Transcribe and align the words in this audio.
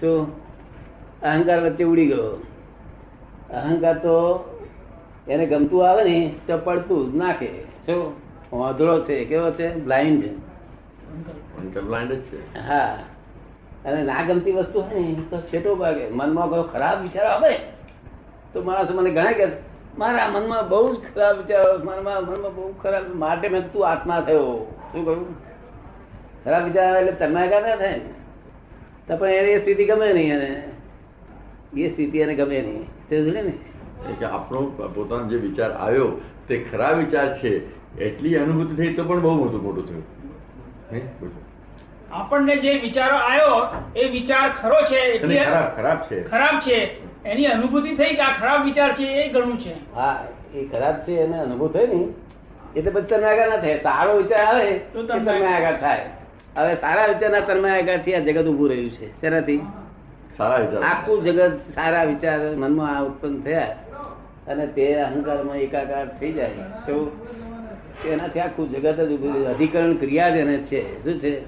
તો 0.00 0.24
અહંકાર 1.22 1.60
વચ્ચે 1.60 1.84
ઉડી 1.84 2.06
ગયો. 2.06 2.42
અહંકાર 3.50 3.98
તો 3.98 4.16
એને 5.28 5.46
ગમતું 5.46 5.88
આવે 5.88 6.04
ને 6.04 6.34
તો 6.46 6.58
પડતું 6.58 7.12
જ 7.12 7.16
નાખે. 7.16 7.50
શું 7.86 8.14
વાંધળો 8.52 9.00
છે 9.00 9.24
કેવો 9.24 9.50
છે? 9.50 9.74
બ્લાઇન્ડ 9.84 10.24
બ્લાઇન્ડ 11.86 12.14
છે. 12.14 12.58
હા. 12.58 12.98
અને 13.84 14.02
ના 14.02 14.22
ગમતી 14.28 14.52
વસ્તુ 14.52 14.80
હોય 14.80 15.00
ને 15.00 15.14
તો 15.30 15.36
છેટો 15.40 15.74
ભાગે. 15.74 16.08
મનમાં 16.10 16.48
કોઈ 16.48 16.62
ખરાબ 16.72 17.02
વિચારો 17.02 17.28
આવે? 17.28 17.52
તો 18.52 18.62
માણસો 18.62 18.94
મને 18.94 19.10
ઘણા 19.10 19.32
કે 19.32 19.46
મારા 19.98 20.28
મનમાં 20.28 20.68
બહુ 20.68 20.94
જ 20.94 20.98
ખરાબ 21.14 21.36
વિચારો 21.36 21.78
મનમાં 21.78 22.22
મનમાં 22.22 22.54
બહુ 22.54 22.74
ખરાબ 22.82 23.02
માટે 23.14 23.48
મેં 23.48 23.72
તું 23.72 23.88
આત્મા 23.88 24.20
થયો. 24.20 24.76
શું 24.92 25.04
કહ્યું? 25.04 25.34
ખરાબ 26.44 26.64
વિચાર 26.64 26.86
આવે 26.86 27.00
એટલે 27.00 27.26
તન્માયકાર 27.26 27.62
ના 27.62 27.76
થાય? 27.76 27.92
ને 27.92 28.19
તો 29.10 29.16
પણ 29.16 29.28
એને 29.28 29.50
એ 29.50 29.60
સ્થિતિ 29.60 29.84
ગમે 29.84 30.12
નહીં 30.12 30.34
એને. 30.34 30.62
એ 31.76 31.90
સ્થિતિ 31.90 32.18
એને 32.18 32.34
ગમે 32.34 32.60
નહીં. 32.60 32.84
તે 33.08 33.22
જોડે 33.24 33.42
ને 33.42 33.54
કે 34.18 34.24
આપણો 34.24 34.60
પોતાનો 34.94 35.28
જે 35.28 35.36
વિચાર 35.36 35.70
આવ્યો 35.72 36.20
તે 36.48 36.58
ખરા 36.70 36.92
વિચાર 36.92 37.34
છે. 37.34 37.52
એટલી 37.98 38.36
અનુભૂતિ 38.36 38.74
થઈ 38.74 38.94
તો 38.94 39.04
પણ 39.04 39.20
બહુ 39.20 39.32
મોટું 39.34 39.62
મોટું 39.62 39.86
થયું. 39.86 40.04
આપણને 42.12 42.56
જે 42.56 42.74
વિચારો 42.74 43.16
આવ્યો 43.16 43.58
એ 43.96 44.08
વિચાર 44.08 44.52
ખરો 44.52 44.78
છે 44.84 45.18
ખરાબ 45.18 45.76
ખરાબ 45.76 45.98
છે. 46.10 46.22
ખરાબ 46.22 46.60
છે. 46.60 46.78
એની 47.24 47.46
અનુભૂતિ 47.46 47.96
થઈ 47.96 48.14
કે 48.14 48.22
આ 48.22 48.32
ખરાબ 48.32 48.64
વિચાર 48.64 48.94
છે 48.94 49.10
એ 49.24 49.28
ઘણું 49.28 49.58
છે. 49.58 49.74
હા 49.94 50.24
એ 50.54 50.64
ખરાબ 50.64 51.02
છે 51.08 51.18
એને 51.26 51.36
અનુભવ 51.40 51.72
થાય 51.72 51.86
ને 51.86 52.00
એટલે 52.76 52.90
પછી 52.90 53.14
આગળ 53.14 53.50
ના 53.50 53.56
થાય. 53.56 53.82
સારો 53.82 54.16
વિચાર 54.16 54.46
આવે 54.46 54.78
તો 54.92 55.02
તો 55.02 55.12
આગળ 55.12 55.76
થાય. 55.80 56.19
હવે 56.60 56.74
સારા 56.74 57.06
વિચારના 57.06 57.40
તન્માયકારથી 57.40 58.14
આ 58.14 58.18
જગત 58.18 58.44
ઉભું 58.44 58.68
રહ્યું 58.68 58.90
છે. 58.90 59.20
તેનાથી 59.20 59.60
સારા 60.36 60.56
વિચાર. 60.56 60.82
આખું 60.82 61.24
જગત 61.24 61.60
સારા 61.74 62.04
વિચાર 62.04 62.40
મનમાં 62.56 62.98
આ 62.98 63.00
ઉત્પન્ન 63.00 63.40
થયા 63.40 63.76
અને 64.48 64.66
તે 64.66 64.94
અહંકારમાં 64.94 65.56
એકાકાર 65.56 66.18
થઈ 66.18 66.32
જાય. 66.32 66.48
તો 66.86 67.26
એનાથી 68.08 68.40
આખું 68.40 68.70
જગત 68.70 69.00
જ 69.00 69.12
ઉભું. 69.12 69.46
અધિકરણ 69.46 69.96
ક્રિયા 69.96 70.30
જ 70.30 70.36
એને 70.36 70.56
છે. 70.56 71.04
શું 71.04 71.20
છે? 71.20 71.40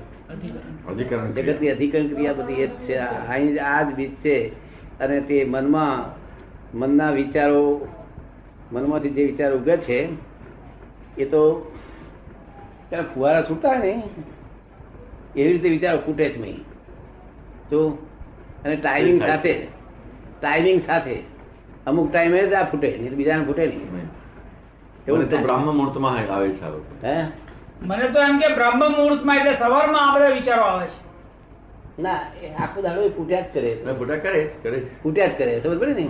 અધિકરણ 0.86 1.32
જગતની 1.32 1.70
અધિકરણ 1.70 2.08
ક્રિયા 2.08 2.32
બધી 2.32 2.52
એ 2.52 2.66
જ 2.66 2.70
છે. 2.70 2.98
અહીં 2.98 3.64
આ 3.64 3.82
જ 3.82 3.94
બીજ 3.94 4.14
છે. 4.14 4.48
અને 5.00 5.20
તે 5.20 5.44
મનમાં 5.44 6.22
મનના 6.78 7.10
વિચારો 7.10 7.88
મનમાંથી 8.72 9.10
જે 9.10 9.24
વિચાર 9.24 9.52
ઉગે 9.52 9.76
છે 9.76 10.08
એ 11.18 11.24
તો 11.24 11.72
ત્યારે 12.88 13.04
ફુવારા 13.14 13.42
છૂટા 13.42 13.74
ને 13.74 14.02
એવી 15.36 15.52
રીતે 15.52 15.68
વિચારો 15.68 15.98
ફૂટે 15.98 16.30
જ 16.30 16.40
નહીં. 16.40 16.64
તો 17.70 17.98
અને 18.64 18.76
ટાઈમિંગ 18.76 19.22
સાથે 19.22 19.52
ટાઈમિંગ 20.40 20.80
સાથે 20.86 21.16
અમુક 21.86 22.12
ટાઈમે 22.12 22.46
જ 22.46 22.52
આ 22.52 22.64
ફૂટે 22.64 22.98
નહીં 23.00 23.14
બીજાને 23.14 23.44
ફૂટે 23.44 23.66
નહીં. 23.66 23.82
એવું 25.08 25.22
એવું 25.22 25.30
તો. 25.30 25.36
બ્રાહ્મ 25.36 25.74
મુહૂર્તમાં 25.74 26.34
આવે 26.34 26.48
છે 26.48 26.64
આ 26.64 26.70
હે? 27.04 27.26
મને 27.82 28.08
તો 28.08 28.20
એમ 28.20 28.38
કે 28.38 28.54
બ્રહ્મ 28.54 28.78
મુહૂર્તમાં 28.78 29.36
એટલે 29.36 29.54
સવારમાં 29.58 30.10
આ 30.10 30.14
બધા 30.14 30.28
વિચારો 30.28 30.62
આવે 30.62 30.86
છે. 30.86 31.12
ના 32.02 32.20
એ 32.42 32.54
આખો 32.54 32.82
દાડો 32.82 33.02
એ 33.02 33.08
ફૂટ્યા 33.08 33.40
જ 33.40 33.44
કરે. 33.52 33.74
ફૂટ્યા 33.74 33.94
ખોટા 33.94 34.16
કરે 34.16 34.44
જ, 34.44 34.62
કરે 34.62 34.80
જ. 34.80 34.84
ફૂટ્યા 35.02 35.26
જ 35.26 35.30
કરે 35.38 35.60
સમજ 35.60 35.78
પડે 35.78 35.92
ને? 35.92 36.08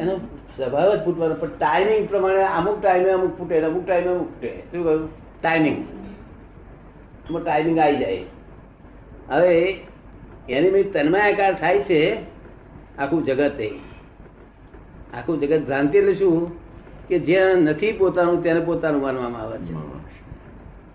એનો 0.00 0.16
સ્વભાવ 0.56 0.94
જ 0.94 1.04
ફૂટવાનો 1.04 1.34
પણ 1.34 1.48
ટાઈમિંગ 1.48 2.08
પ્રમાણે 2.08 2.44
અમુક 2.44 2.82
ટાઈમે 2.82 3.10
અમુક 3.10 3.38
ફૂટે 3.38 3.60
અમુક 3.60 3.86
ટાઈમે 3.86 4.08
અમુક 4.08 4.28
ફૂટે 4.28 4.50
શું 4.72 4.84
કહ્યું? 4.84 5.08
ટાઈમિંગ 5.42 5.86
ટાઈમિંગ 7.44 7.78
આવી 7.78 7.96
જાય. 7.96 8.22
હવે 9.28 9.76
એની 10.48 10.70
મેં 10.70 10.92
તન્માયાકાર 10.92 11.54
થાય 11.54 11.78
છે 11.78 12.16
આખું 12.98 13.24
જગત. 13.24 13.60
એ 13.60 13.68
આખું 15.14 15.40
જગત 15.40 15.66
ભ્રાંતિ 15.66 15.98
એટલે 15.98 16.14
શું? 16.14 16.52
કે 17.08 17.18
જ્યાં 17.18 17.56
નથી 17.56 17.92
પોતાનું 17.92 18.42
તેને 18.42 18.60
પોતાનું 18.60 19.02
માનવામાં 19.02 19.42
આવે 19.42 19.58
છે. 19.58 19.72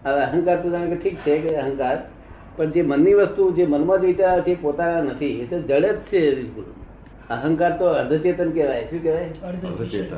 હવે 0.06 0.22
અહંકાર 0.22 0.62
તો 0.62 0.70
જાણે 0.70 0.96
કે 0.96 0.96
ઠીક 0.96 1.16
છે 1.16 1.38
કે 1.38 1.56
અહંકાર 1.56 1.98
પણ 2.56 2.72
જે 2.72 2.82
મનની 2.82 3.14
વસ્તુ 3.14 3.52
જે 3.52 3.66
મનમાં 3.66 4.02
જ 4.02 4.06
વિચાર 4.06 4.42
છે 4.42 4.62
પોતાના 4.62 5.02
નથી. 5.02 5.42
એ 5.42 5.46
તો 5.46 5.62
જડ 5.62 5.86
જ 5.86 5.96
છે 5.96 6.36
બિલકુલ. 6.36 6.64
અહંકાર 7.30 7.78
તો 7.78 7.86
અર્ધચેતન 7.86 8.52
કહેવાય. 8.52 8.88
શું 8.90 9.04
કહેવાય? 9.04 9.30
અર્ધચેતન. 9.44 10.18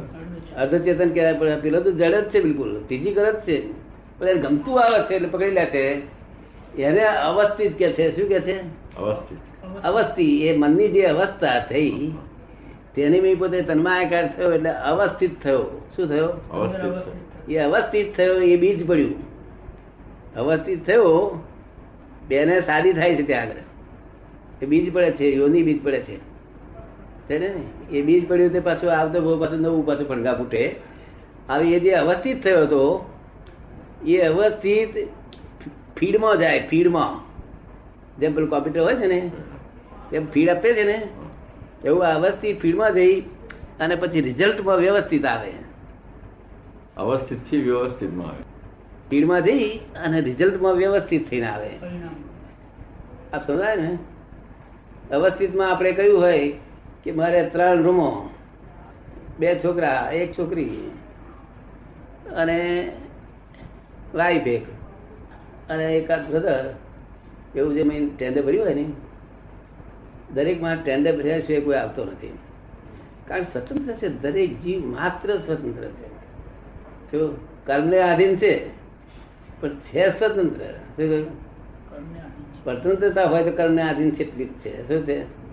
અર્ધચેતન 0.58 1.10
કહેવાય. 1.10 1.34
પણ 1.34 1.60
પેલો 1.60 1.82
તો 1.82 1.92
જડ 1.92 2.16
જ 2.16 2.30
છે 2.30 2.44
બિલકુલ. 2.44 2.84
ફિઝિકલ 2.84 3.32
જ 3.32 3.36
છે. 3.36 3.87
પણ 4.20 4.40
ગમતું 4.40 4.82
આવે 4.82 5.04
છે 5.04 5.16
એટલે 5.16 5.28
પકડી 5.28 5.52
લે 5.52 5.66
છે. 5.66 6.18
એને 6.82 7.06
અવસ્થિત 7.06 7.78
કે 7.78 7.92
છે 7.92 8.16
શું 8.16 8.30
કે 8.30 8.40
છે? 8.40 8.60
અવસ્થિત. 8.98 9.38
અવસ્થિ 9.84 10.48
એ 10.48 10.58
મનની 10.58 10.88
જે 10.88 11.04
અવસ્થા 11.04 11.60
થઈ 11.60 12.12
તેની 12.96 13.22
મેં 13.22 13.40
પોતે 13.40 13.62
તન્માયાકાર 13.62 14.36
થયો 14.36 14.54
એટલે 14.54 14.70
અવસ્થિત 14.70 15.44
થયો. 15.44 15.88
શું 15.96 16.08
થયો? 16.08 16.28
અવસ્થિત 16.28 17.52
એ 17.52 17.58
અવસ્થિત 17.58 18.18
થયો 18.18 18.34
એ 18.34 18.58
બીજ 18.58 18.88
પડ્યું. 18.88 19.16
અવસ્થિત 20.36 20.86
થયો 20.86 21.44
બેને 22.28 22.62
સાદી 22.62 22.94
થાય 22.94 23.16
છે 23.16 23.24
ત્યાં 23.24 23.44
આગળ. 23.44 23.56
એ 24.62 24.66
બીજ 24.66 24.94
પડે 24.94 25.12
છે 25.12 25.26
યોની 25.26 25.64
બીજ 25.64 25.84
પડે 25.84 26.00
છે. 26.00 26.18
છે 27.30 27.38
ને? 27.40 27.54
એ 27.92 28.02
બીજ 28.02 28.28
પડ્યું 28.28 28.54
તે 28.54 28.60
પાછું 28.60 28.92
આવતો 28.92 29.22
બહુ 29.22 29.40
પાછું 29.40 29.60
નવું 29.60 29.86
પાછું 29.86 30.08
ફણગા 30.08 30.34
ફૂટે. 30.34 30.76
આવી 31.50 31.74
એ 31.74 31.80
જે 31.80 31.92
અવસ્થિત 31.92 32.44
થયો 32.44 32.62
હતો 32.62 33.10
એ 34.06 34.20
અવસ્થિત 34.22 34.90
ફીડમાં 35.98 36.38
જાય 36.38 36.68
ફીડમાં. 36.68 37.28
જેમ 38.20 38.34
પેલું 38.34 38.50
કોમ્પ્યુટર 38.50 38.82
હોય 38.82 38.96
છે 38.96 39.08
ને 39.08 39.32
એમ 40.14 40.32
ફીડ 40.32 40.50
આપે 40.50 40.74
છે 40.74 40.84
ને 40.84 41.08
એવું 41.86 42.08
આ 42.08 42.14
અવસ્થિત 42.14 42.62
ફીડમાં 42.62 42.94
જઈ 42.94 43.22
અને 43.80 43.96
પછી 43.96 44.22
રિઝલ્ટમાં 44.22 44.78
વ્યવસ્થિત 44.78 45.26
આવે. 45.26 45.52
અવસ્થિતથી 46.98 47.58
વ્યવસ્થિતમાં 47.58 48.28
આવે. 48.28 48.44
ફીડમાં 49.10 49.42
જઈ 49.42 49.78
અને 49.78 50.22
રિઝલ્ટમાં 50.22 50.74
વ્યવસ્થિત 50.74 51.30
થઈને 51.30 51.48
આવે. 51.48 51.70
આપ 53.34 53.44
આ 53.44 53.48
સમજાય 53.48 53.76
ને? 53.76 53.98
અવસ્થિતમાં 55.12 55.72
આપણે 55.72 55.92
કહ્યું 55.92 56.22
હોય 56.22 56.54
કે 57.04 57.12
મારે 57.12 57.50
ત્રણ 57.50 57.84
રૂમો 57.84 58.30
બે 59.40 59.60
છોકરા 59.64 60.10
એક 60.14 60.38
છોકરી. 60.38 60.92
અને 62.36 62.92
વાઈફ 64.16 64.48
એક. 64.48 64.66
અને 65.70 65.86
એકાદ 65.98 66.32
બ્રધર 66.32 66.74
એવું 67.56 67.74
જે 67.74 67.84
મેં 67.84 68.18
ટેન્ડર 68.18 68.42
ભર્યું 68.42 68.66
હોય 68.66 68.74
ને 68.74 68.86
દરેકમાં 70.34 70.78
ટેન્ડર 70.84 71.18
ભર્યા 71.18 71.40
સિવાય 71.40 71.62
કોઈ 71.62 71.76
આવતો 71.76 72.06
નથી. 72.06 72.38
કારણ 73.28 73.44
સ્વતંત્ર 73.44 73.94
છે 73.94 74.08
દરેક 74.08 74.62
જીવ 74.62 74.86
માત્ર 74.86 75.36
સ્વતંત્ર 75.36 75.84
છે. 75.84 76.08
જો 77.12 77.38
કર્મને 77.66 78.02
આધીન 78.02 78.36
છે 78.36 78.68
પણ 79.62 79.70
છે 79.70 80.10
સ્વતંત્ર. 80.10 80.64
સ્વતંત્રતા 82.64 83.24
હોય 83.24 83.44
તો 83.44 83.52
કર્મને 83.52 83.82
આધીન 83.82 84.12
છે 84.12 84.24
એટલી 84.24 84.46
છે. 84.46 84.88
શું 84.88 85.06
છે? 85.08 85.48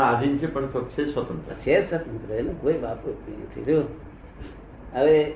આધીન 0.00 0.38
છે 0.38 0.46
પણ 0.46 0.66
છે 0.66 1.06
સ્વતંત્ર. 1.06 1.54
છે 1.54 1.90
સ્વતંત્ર 1.90 2.34
એને 2.34 2.54
કોઈ 2.60 2.78
વાપરતું 2.78 3.42
નથી 3.42 3.64
જો 3.64 3.82
હવે 4.94 5.32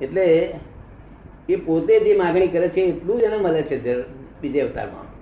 એટલે 0.00 0.54
એ 1.48 1.56
પોતે 1.56 2.00
જે 2.00 2.16
માગણી 2.16 2.48
કરે 2.48 2.68
છે 2.68 2.80
એટલું 2.80 3.20
જ 3.20 3.22
એને 3.22 3.36
મળે 3.36 3.62
છે 3.62 4.02
બીજે 4.40 4.60
અવતારમાં. 4.60 5.14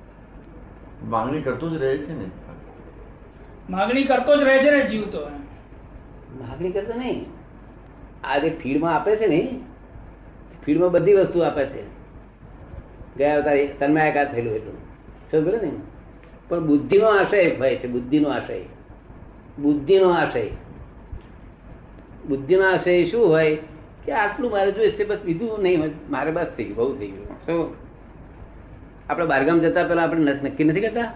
માંગણી 1.10 1.42
કરતો 1.42 1.70
જ 1.70 1.82
રહે 1.82 1.98
છે 1.98 2.18
ને? 2.18 2.24
માગણી 3.70 4.04
કરતો 4.04 4.36
જ 4.36 4.42
રહે 4.42 4.58
છે 4.58 4.70
ને 4.70 4.84
જીવ 4.84 5.10
તો. 5.10 5.20
માગણી 6.40 6.70
કરતો 6.70 6.94
નહીં. 6.98 7.26
આ 8.24 8.38
જે 8.38 8.50
ફીડમાં 8.50 8.94
આપે 8.94 9.16
છે 9.16 9.26
ને 9.26 9.60
ફીડમાં 10.64 10.90
બધી 10.90 11.14
વસ્તુ 11.14 11.40
આપે 11.40 11.64
છે. 11.64 11.82
ગયા 13.18 13.36
અવતાર 13.36 13.58
તન્માયાકાર 13.78 14.32
થયેલું 14.32 14.54
એટલું 14.54 14.74
શું 15.30 15.44
પડી 15.44 15.66
ને? 15.66 15.72
પણ 16.48 16.66
બુદ્ધિનો 16.66 17.06
આશય 17.06 17.56
હોય 17.56 17.76
છે 17.76 17.88
બુદ્ધિનો 17.88 18.28
આશય. 18.28 18.60
બુદ્ધિનો 19.58 20.10
આશય. 20.10 20.50
બુદ્ધિનો 22.28 22.72
આશય 22.72 23.04
શું 23.04 23.28
હોય? 23.28 23.58
કે 24.04 24.12
આટલું 24.12 24.50
મારે 24.50 24.72
જોઈશે 24.72 24.96
તે 24.96 25.04
બસ 25.04 25.18
બીજું 25.24 25.62
નહીં 25.62 25.90
મારે 26.10 26.30
બસ 26.30 26.46
થઈ 26.56 26.64
ગયું 26.64 26.76
બહુ 26.76 26.96
થઈ 26.96 27.06
ગયું. 27.06 27.46
શું 27.46 27.74
આપણે 29.10 29.24
બહારગામ 29.24 29.58
જતા 29.58 29.82
પેલા 29.82 30.02
આપણે 30.02 30.32
નક્કી 30.32 30.64
નથી 30.64 30.80
કરતા? 30.80 31.12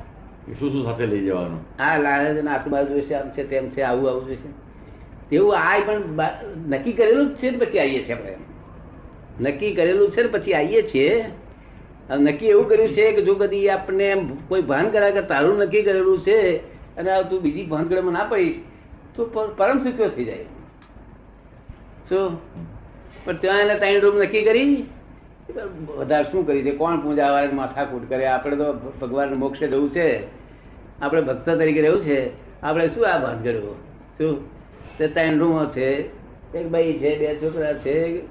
શું 0.59 0.73
શું 0.73 0.85
સાથે 0.85 1.07
લઈ 1.07 1.25
જવાનું. 1.25 1.61
હા 1.79 1.97
લાગે 1.97 2.35
છે 2.35 2.47
આટલું 2.47 2.71
મારે 2.71 2.87
જોઈશે 2.87 3.15
આમ 3.15 3.31
છે 3.31 3.45
તેમ 3.45 3.71
છે 3.71 3.83
આવું 3.83 4.11
આવું 4.11 4.27
જોઈશે. 4.27 4.49
તેવું 5.31 5.59
આ 5.59 5.79
પણ 5.79 5.99
નક્કી 6.69 6.93
કરેલું 6.93 7.27
જ 7.27 7.37
છે 7.37 7.51
પછી 7.51 7.79
આવીએ 7.79 8.05
છીએ 8.05 8.15
આપણે. 8.15 8.37
નક્કી 9.41 9.75
કરેલું 9.75 10.11
છે 10.11 10.23
ને 10.23 10.29
પછી 10.29 10.53
આવીએ 10.53 10.83
છીએ. 10.83 11.25
નક્કી 12.11 12.47
એવું 12.47 12.69
કર્યું 12.69 12.89
છે 12.89 13.13
કે 13.13 13.23
જો 13.23 13.35
કદી 13.35 13.69
આપણને 13.69 14.05
એમ 14.05 14.35
કોઈ 14.49 14.63
ભાન 14.63 14.91
કરાવે 14.91 15.13
કે 15.13 15.23
તારું 15.23 15.59
નક્કી 15.59 15.83
કરેલું 15.83 16.23
છે 16.23 16.57
અને 16.97 17.23
તું 17.31 17.43
બીજી 17.43 17.67
ભાન 17.67 17.89
કરે 17.89 18.01
ના 18.01 18.25
પડીશ 18.25 18.55
તો 19.15 19.25
પર- 19.25 19.55
પરમ 19.57 19.79
સુખ્યો 19.79 20.09
થઈ 20.09 20.25
જાય. 20.25 20.45
શું 22.09 22.39
પણ 23.27 23.37
ત્યાં 23.37 23.61
એને 23.61 23.75
ત્રણ 23.75 24.01
રૂમ 24.01 24.19
નક્કી 24.19 24.43
કરી? 24.43 24.87
વધારે 25.97 26.25
શું 26.33 26.47
કરી 26.47 26.63
છે? 26.63 26.71
કોણ 26.71 27.01
પૂજા 27.01 27.31
વાળા 27.31 27.53
માથાકૂટ 27.53 28.09
કરે? 28.09 28.27
આપણે 28.27 28.57
તો 28.57 28.73
ભગવાન 28.73 29.35
મોક્ષે 29.35 29.69
જવું 29.69 29.91
છે. 29.91 30.27
આપણે 31.03 31.23
ભક્ત 31.23 31.51
તરીકે 31.51 31.81
રહેવું 31.81 32.05
છે. 32.05 32.31
આપણે 32.63 32.89
શું 32.89 33.09
આ 33.09 33.19
ભાન 33.19 33.43
કર્યો 33.43 33.75
શું? 34.19 34.49
તે 34.99 35.09
ત્રણ 35.09 35.39
રૂમો 35.39 35.65
છે. 35.65 35.89
એક 36.59 36.71
ભાઈ 36.71 36.93
છે 36.93 37.19
બે 37.19 37.37
છોકરા 37.43 37.75
છે. 37.75 38.27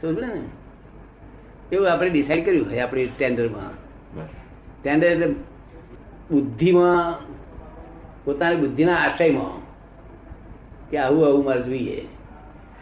શું 0.00 0.14
ને? 0.14 0.40
એવું 1.72 1.92
આપણે 1.92 2.10
ડિસાઈડ 2.10 2.44
કર્યું 2.44 2.66
હોય 2.68 2.78
આપણે 2.78 3.08
ટેન્ડરમાં 3.18 3.72
ટેન્ડર 4.82 5.06
એટલે 5.06 5.26
બુદ્ધિમાં 6.30 7.14
પોતાની 8.24 8.56
બુદ્ધિના 8.56 8.94
આશયમાં 8.94 9.54
કે 10.90 10.98
આવું 10.98 11.26
આવું 11.26 11.44
મારે 11.44 11.62
જોઈએ. 11.62 12.04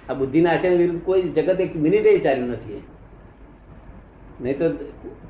આ 0.08 0.14
બુદ્ધિના 0.14 0.50
આશય 0.50 0.76
વિરુદ્ધ 0.76 1.04
કોઈ 1.04 1.22
જગત 1.22 1.60
એક 1.60 1.76
મિનિટે 1.76 2.18
ચાલ્યું 2.18 2.48
નથી. 2.48 2.82
નહીં 4.40 4.58
તો 4.58 4.70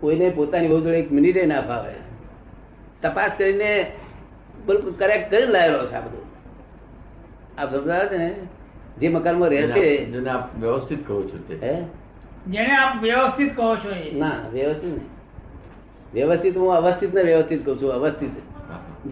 કોઈને 0.00 0.28
પોતાની 0.28 0.68
બહુ 0.68 0.80
જોડે 0.80 0.98
એક 0.98 1.12
મિનિટે 1.12 1.46
ના 1.46 1.60
ફાવે. 1.60 1.94
તપાસ 3.02 3.30
કરીને 3.38 3.92
બિલકુલ 4.66 4.92
કરેક્ટ 4.92 5.30
કરીને 5.30 5.52
લાવેલો 5.52 5.86
છે 5.86 5.94
આ 5.94 6.00
બધું. 6.00 6.24
આપ 7.60 7.74
સમજાવે 7.74 8.06
છે 8.06 8.16
ને? 8.16 8.34
જે 8.98 9.08
મકાનમાં 9.08 9.48
રહે 9.48 9.62
છે. 9.62 9.66
જેને- 9.66 9.98
જેને 9.98 10.30
આપ 10.30 10.58
વ્યવસ્થિત 10.58 11.06
કહો 11.06 11.22
છો 11.22 11.38
તે. 11.48 11.66
હે? 11.66 11.82
જેને 12.48 12.76
આપ 12.76 13.02
વ્યવસ્થિત 13.02 13.56
કહો 13.56 13.76
છો 13.76 13.90
એ. 13.90 14.18
ના 14.18 14.30
વ્યવસ્થિત 14.52 14.92
નહીં. 14.92 15.08
વ્યવસ્થિત 16.14 16.56
હું 16.56 16.74
અવસ્થિત 16.74 17.14
ને 17.14 17.22
વ્યવસ્થિત 17.22 17.64
કહું 17.64 17.82
છું 17.82 17.92
અવસ્થિત. 17.92 18.30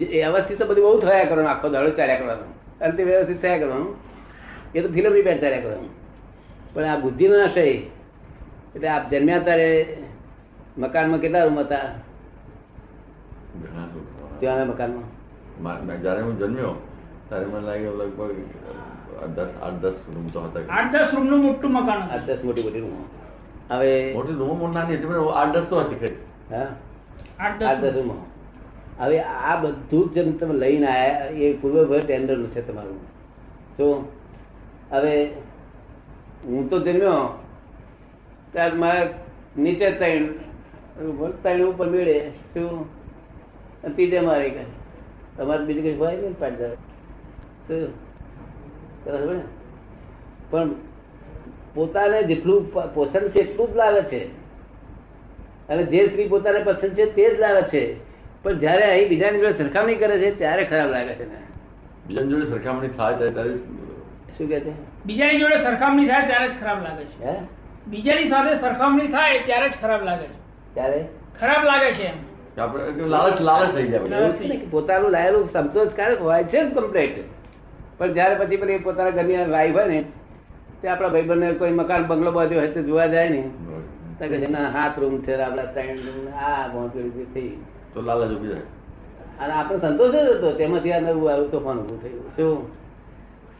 એ 0.01 0.21
અવસ્થિત 0.21 0.59
તો 0.59 0.65
બધું 0.65 0.83
બહુ 0.83 0.99
થયા 0.99 1.23
કરવાનું 1.23 1.51
આખો 1.51 1.69
દાડો 1.69 1.89
ચાલ્યા 1.89 2.19
કરવાનું. 2.19 2.79
અંતે 2.79 3.03
વ્યવસ્થિત 3.03 3.41
થયા 3.41 3.57
કરવાનું. 3.57 4.12
એ 4.75 4.81
તો 4.81 4.87
ફિલ્મ 4.87 5.13
રિપેર 5.13 5.41
ચાલ્યા 5.41 5.59
કરો. 5.59 5.89
પણ 6.73 6.83
આ 6.83 6.99
બુદ્ધિનો 6.99 7.43
આશય 7.43 7.61
એટલે 7.61 8.87
આપ 8.87 9.09
જન્મ્યા 9.09 9.39
ત્યારે 9.39 9.97
મકાનમાં 10.77 11.19
કેટલા 11.19 11.43
રૂમ 11.43 11.59
હતા? 11.59 11.77
ત્યાંના 14.39 14.65
મકાનમાં? 14.65 15.03
મા- 15.63 15.97
જયારે 15.97 16.21
હું 16.21 16.39
જન્મ્યો 16.39 16.87
ત્યારે 17.29 17.45
મને 17.45 17.67
લાગ્યું 17.67 17.97
લગભગ 17.97 18.35
આઠ 19.63 19.71
દસ 19.71 19.91
રૂમ 19.91 20.27
તો 20.27 20.41
હતા. 20.41 20.73
આઠ 20.73 20.91
દસ 20.91 21.07
રૂમ 21.13 21.41
મોટું 21.41 21.71
મકાન 21.71 21.97
હતું. 21.97 22.13
આઠ 22.13 22.21
દસ 22.21 22.37
મોટી 22.43 22.63
મોટી 22.63 22.79
રૂમો. 22.79 23.05
હવે 23.69 24.13
મોટી 24.13 24.33
રૂમો 24.33 24.67
નાની 24.67 24.95
હતી 24.95 25.03
આઠ 25.35 25.55
દસ 25.55 25.63
તો 25.63 25.79
હતી 25.79 26.05
હા? 26.55 26.67
આઠ 27.39 27.63
આઠ 27.63 27.77
દસ 27.77 27.93
રૂમ. 27.93 28.09
હવે 28.99 29.21
આ 29.21 29.55
બધું 29.55 30.09
જ 30.09 30.13
જેમ 30.13 30.37
તમે 30.37 30.53
લઈને 30.53 30.87
આયા 30.87 31.25
એ 31.25 31.53
પૂર્વભર 31.53 31.99
ટેન્ડરનું 31.99 32.51
છે 32.51 32.67
તમારું. 32.67 32.99
જો 33.77 34.11
હવે 34.93 35.25
હું 36.45 36.69
તો 36.69 36.79
જન્મ્યો 36.79 37.43
ત્યાર 38.51 38.73
મારે 38.73 39.09
નીચે 39.57 39.91
ત્રણ 39.91 40.25
ત્રણ 41.41 41.61
ઉપર 41.61 41.89
મેળે, 41.89 42.19
શું? 42.19 43.03
ત્રીજે 43.81 44.19
મારે 44.19 44.49
કઈ 44.49 44.65
તમારે 45.37 45.65
બીજું 45.65 45.83
કઈ 45.83 45.93
હોય 45.93 46.17
નહીં 46.17 46.33
બરાબર 49.05 49.35
પણ 50.49 50.69
પોતાને 51.73 52.23
જેટલું 52.23 52.73
પ- 52.73 52.79
પસંદ 52.79 53.29
છે 53.29 53.39
એટલું 53.39 53.73
જ 53.73 53.75
લાવે 53.75 54.01
છે. 54.01 54.25
અને 55.69 55.83
જે 55.83 56.07
સ્ત્રી 56.07 56.27
પોતાને 56.27 56.59
પસંદ 56.59 56.89
છે 56.89 57.05
તે 57.05 57.35
જ 57.35 57.39
લાવે 57.39 57.61
છે. 57.61 57.95
પણ 58.43 58.53
જયારે 58.53 58.83
અહીં 58.83 59.09
બીજાની 59.09 59.39
જોડે 59.39 59.53
સરખામણી 59.53 59.95
કરે 59.95 60.19
છે, 60.19 60.37
ત્યારે 60.37 60.63
ખરાબ 60.63 60.89
લાગે 60.89 61.13
છે 61.13 61.29
ને. 61.29 61.37
બીજાની 62.07 62.29
જોડે 62.29 62.45
સરખામણી 62.45 62.87
થાય 62.87 63.15
ત્યારે 63.15 63.53
શું 64.37 64.47
કે 64.47 64.59
છે? 64.59 64.73
બીજાની 65.05 65.39
જોડે 65.39 65.57
સરખામણી 65.57 66.07
થાય 66.07 66.27
ત્યારે 66.27 66.47
જ 66.47 66.59
ખરાબ 66.59 66.83
લાગે 66.83 67.03
છે. 67.03 67.25
હે? 67.25 67.35
બીજાની 67.87 68.29
સાથે 68.29 68.55
સરખામણી 68.55 69.07
થાય 69.07 69.39
ત્યારે 69.39 69.69
જ 69.69 69.73
ખરાબ 69.81 70.03
લાગે 70.03 70.27
છે. 70.27 70.73
ત્યારે? 70.73 71.07
ખરાબ 71.39 71.63
લાગે 71.63 71.93
છે 71.93 72.03
એમ. 72.03 72.17
લાલચ 73.09 73.41
લાલચ 73.41 73.75
થઈ 73.75 73.87
જાય 73.87 74.57
પોતાનું 74.71 75.11
લાયેલું 75.11 75.49
સંતોષકારક 75.49 76.21
હોય 76.21 76.43
છે 76.43 76.69
કમ્પ્લેટ 76.69 77.15
પણ 77.97 78.13
જયારે 78.13 78.35
પછી 78.35 78.57
પેલી 78.57 78.77
પોતાના 78.77 79.09
ઘરની 79.09 79.37
વાઈફ 79.51 79.75
હોય 79.75 79.87
ને 79.87 80.03
તે 80.81 80.87
આપણા 80.87 81.07
ભાઈબંધને 81.07 81.53
કોઈ 81.53 81.71
મકાન 81.71 82.07
બંગલો 82.07 82.31
બાંધ્યો 82.31 82.59
હોય 82.59 82.67
તો 82.67 82.81
જોવા 82.81 83.05
જાય 83.05 83.29
ને. 83.29 83.41
તો 84.19 84.25
કે 84.27 84.37
છે, 84.37 84.51
ના 84.51 84.69
હાથ 84.69 84.99
રૂમ 84.99 85.21
છે 85.21 85.41
આપણા 85.41 85.65
ત્રણ 85.65 85.97
રૂમ 86.07 86.27
આ 86.37 86.67
પહોંચ્યું 86.67 87.33
થઈ. 87.33 87.57
તો 87.93 88.01
લાલચ 88.01 88.31
ઊભી 88.31 88.47
જાય 88.47 88.61
અને 89.39 89.53
આપણે 89.53 89.77
સંતોષ 89.77 90.11
જ 90.11 90.15
હતો. 90.15 90.51
તેમાંથી 90.51 90.93
આ 90.93 90.99
નવું 90.99 91.31
આવ્યું 91.31 91.51
તોફાન 91.51 91.77
ઉભું 91.77 92.01
થયું. 92.01 92.29
શું? 92.35 92.82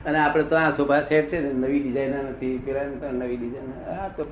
અને 0.06 0.20
આપણે 0.20 0.44
તો 0.44 0.56
આ 0.56 0.70
શોભા 0.70 1.02
સેટ 1.02 1.32
છે 1.32 1.54
નવી 1.54 1.80
ડિઝાઇન 1.80 2.10
નથી 2.10 2.62
પેલા 2.66 3.12
નવી 3.12 3.38
ડિઝાઇન 3.38 3.90
આ 3.90 4.08
તો 4.08 4.24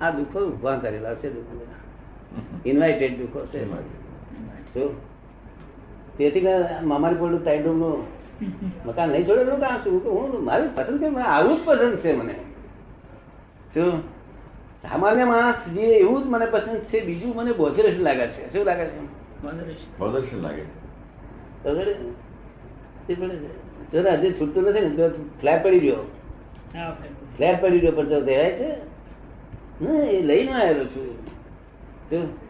આ 0.00 0.10
દુઃખો 0.10 0.40
ઊભા 0.40 0.76
કરેલા 0.76 1.14
છે 1.14 1.28
દુઃખો 1.34 1.66
ઇન્વાઇટેડ 2.66 3.18
દુઃખો 3.18 3.46
છે. 3.46 4.86
તેથી 6.18 6.40
કે 6.40 6.52
મામાની 6.82 7.14
પોળનું 7.14 7.44
ત્રણ 7.44 7.62
રૂમનું 7.62 8.06
મકાન 8.86 9.08
નહીં 9.08 9.28
છોડેલું 9.28 9.60
કાં 9.60 9.84
શું? 9.84 10.00
હું 10.04 10.44
મારી 10.44 10.68
પસંદ 10.74 11.00
છે 11.00 11.08
મને 11.08 11.24
આવું 11.24 11.56
જ 11.56 11.60
પસંદ 11.64 11.96
છે 11.96 12.12
મને. 12.12 12.34
શું 13.74 14.00
સામાન્ય 14.82 15.24
માણસ 15.24 15.54
જે 15.74 15.80
એવું 15.80 16.22
જ 16.22 16.26
મને 16.26 16.46
પસંદ 16.46 16.80
છે 16.80 17.04
બીજું 17.04 17.36
મને 17.36 17.52
બોધરેશ 17.52 17.98
લાગે 17.98 18.26
છે. 18.26 18.52
શું 18.52 18.64
લાગે 18.66 18.84
છે? 18.84 19.00
પ્રદર્શન 19.98 20.38
લાગે 20.42 20.64
છે? 23.06 23.67
જો 23.92 24.02
ને 24.02 24.10
હજી 24.10 24.32
છૂટતું 24.32 24.62
નથી 24.62 24.80
ને 24.80 24.88
તો 24.88 25.08
ફ્લેટ 25.40 25.62
પડી 25.62 25.78
ગયો. 25.78 26.02
ફ્લેટ 27.36 27.62
પડી 27.62 27.78
ગયો. 27.78 27.92
પણ 27.92 28.08
તો 28.08 28.20
દેવાય 28.20 28.52
છે 28.52 28.68
ને 29.80 29.98
એ 29.98 30.22
લઈને 30.22 30.52
આવેલો 30.52 30.84
છું. 30.84 32.47